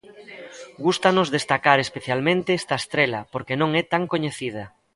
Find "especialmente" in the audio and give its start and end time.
1.81-2.49